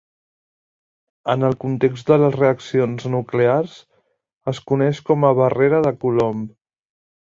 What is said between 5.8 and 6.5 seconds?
de Coulomb.